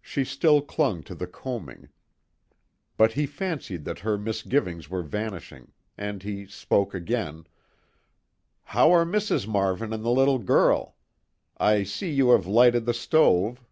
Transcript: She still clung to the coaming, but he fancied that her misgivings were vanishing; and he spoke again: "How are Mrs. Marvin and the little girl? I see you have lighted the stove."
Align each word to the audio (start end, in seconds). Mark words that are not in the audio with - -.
She 0.00 0.24
still 0.24 0.62
clung 0.62 1.02
to 1.02 1.14
the 1.14 1.26
coaming, 1.26 1.90
but 2.96 3.12
he 3.12 3.26
fancied 3.26 3.84
that 3.84 3.98
her 3.98 4.16
misgivings 4.16 4.88
were 4.88 5.02
vanishing; 5.02 5.72
and 5.98 6.22
he 6.22 6.46
spoke 6.46 6.94
again: 6.94 7.46
"How 8.62 8.92
are 8.94 9.04
Mrs. 9.04 9.46
Marvin 9.46 9.92
and 9.92 10.02
the 10.02 10.08
little 10.08 10.38
girl? 10.38 10.96
I 11.58 11.82
see 11.82 12.10
you 12.10 12.30
have 12.30 12.46
lighted 12.46 12.86
the 12.86 12.94
stove." 12.94 13.62